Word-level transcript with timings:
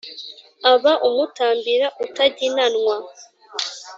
aba 0.71 0.93
umutambira 1.07 1.87
utaginanwa. 2.05 2.95